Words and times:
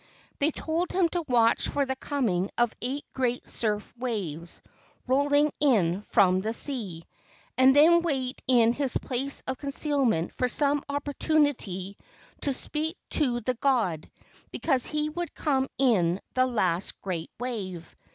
They 0.39 0.49
told 0.49 0.91
him 0.91 1.09
to 1.09 1.23
watch 1.27 1.67
for 1.67 1.85
the 1.85 1.95
coming 1.95 2.49
of 2.57 2.73
eight 2.81 3.05
great 3.13 3.47
surf 3.47 3.95
waves 3.95 4.63
rolling 5.05 5.51
in 5.59 6.01
from 6.01 6.41
the 6.41 6.53
sea, 6.53 7.03
and 7.55 7.75
then 7.75 8.01
wait 8.01 8.41
in 8.47 8.73
his 8.73 8.97
place 8.97 9.43
of 9.45 9.59
concealment 9.59 10.33
for 10.33 10.47
some 10.47 10.81
opportunity 10.89 11.99
to 12.41 12.51
speak 12.51 12.97
to 13.11 13.41
the 13.41 13.53
god 13.53 14.09
because 14.51 14.87
he 14.87 15.07
would 15.09 15.35
come 15.35 15.67
in 15.77 16.19
the 16.33 16.47
last 16.47 16.99
great 17.03 17.29
wave. 17.39 17.95